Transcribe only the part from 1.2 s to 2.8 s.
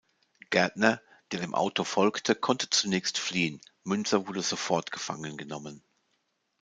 der dem Auto folgte, konnte